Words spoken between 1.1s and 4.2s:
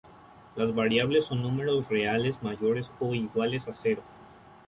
son números reales mayores o iguales a cero.